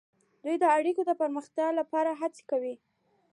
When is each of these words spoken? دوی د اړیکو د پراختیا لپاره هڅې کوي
دوی 0.43 0.55
د 0.59 0.65
اړیکو 0.77 1.01
د 1.05 1.11
پراختیا 1.19 1.67
لپاره 1.79 2.11
هڅې 2.21 2.41
کوي 2.51 2.75